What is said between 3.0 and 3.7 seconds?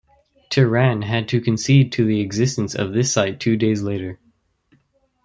site two